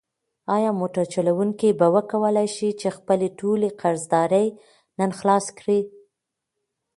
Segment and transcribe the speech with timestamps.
[0.55, 4.47] ایا موټر چلونکی به وکولی شي چې خپلې ټولې قرضدارۍ
[4.99, 5.79] نن خلاصې کړي؟